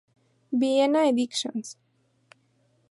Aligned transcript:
Viena 0.63 1.03
edicions. 1.11 1.73